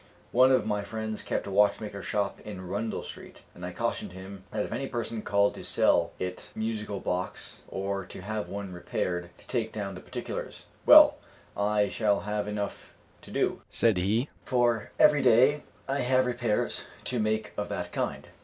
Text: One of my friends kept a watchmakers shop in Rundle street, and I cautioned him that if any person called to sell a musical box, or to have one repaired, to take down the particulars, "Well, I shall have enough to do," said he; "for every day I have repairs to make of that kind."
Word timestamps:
One 0.31 0.51
of 0.51 0.65
my 0.65 0.81
friends 0.81 1.21
kept 1.21 1.45
a 1.45 1.51
watchmakers 1.51 2.07
shop 2.07 2.39
in 2.39 2.67
Rundle 2.67 3.03
street, 3.03 3.43
and 3.53 3.63
I 3.63 3.71
cautioned 3.71 4.13
him 4.13 4.45
that 4.49 4.65
if 4.65 4.71
any 4.71 4.87
person 4.87 5.21
called 5.21 5.53
to 5.53 5.63
sell 5.63 6.11
a 6.19 6.35
musical 6.55 6.99
box, 6.99 7.61
or 7.67 8.03
to 8.07 8.23
have 8.23 8.49
one 8.49 8.73
repaired, 8.73 9.29
to 9.37 9.45
take 9.45 9.71
down 9.71 9.93
the 9.93 10.01
particulars, 10.01 10.65
"Well, 10.87 11.17
I 11.55 11.87
shall 11.89 12.21
have 12.21 12.47
enough 12.47 12.95
to 13.21 13.29
do," 13.29 13.61
said 13.69 13.97
he; 13.97 14.29
"for 14.43 14.89
every 14.97 15.21
day 15.21 15.61
I 15.87 15.99
have 15.99 16.25
repairs 16.25 16.85
to 17.03 17.19
make 17.19 17.53
of 17.55 17.69
that 17.69 17.91
kind." 17.91 18.27